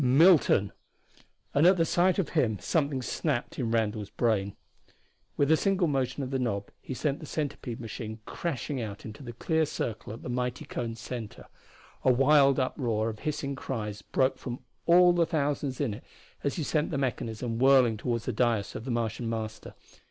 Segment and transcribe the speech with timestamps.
[0.03, 0.71] Milton!
[1.53, 4.55] And at sight of him something snapped in Randall's brain.
[5.37, 9.21] With a single motion of the knob he sent their centipede machine crashing out into
[9.21, 11.45] the clear circle at the mighty cone's center.
[12.03, 16.03] A wild uproar of hissing cries broke from all the thousands in it
[16.43, 19.75] as he sent the mechanism whirling toward the dais of the Martian Master.